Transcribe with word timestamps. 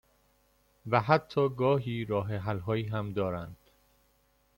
و 0.87 0.99
حتی 1.01 1.49
گاهی 1.49 2.05
راه 2.05 2.35
حل 2.35 2.59
هایی 2.59 2.87
هم 2.87 3.13
دارند 3.13 3.57